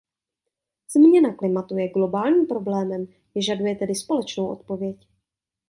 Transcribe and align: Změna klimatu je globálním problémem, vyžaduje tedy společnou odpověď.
Změna 0.95 1.33
klimatu 1.35 1.77
je 1.77 1.89
globálním 1.91 2.47
problémem, 2.47 3.07
vyžaduje 3.35 3.75
tedy 3.75 3.95
společnou 3.95 4.47
odpověď. 4.47 5.07